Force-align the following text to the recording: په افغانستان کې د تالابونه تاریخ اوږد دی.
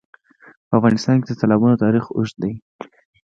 په 0.67 0.73
افغانستان 0.79 1.15
کې 1.19 1.27
د 1.31 1.37
تالابونه 1.41 1.75
تاریخ 1.83 2.05
اوږد 2.11 2.37
دی. 2.43 2.53